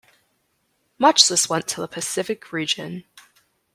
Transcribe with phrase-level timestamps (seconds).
[0.97, 3.03] Much this went to the Pacific region.